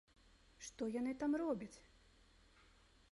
[0.67, 1.73] Што яны там робяць?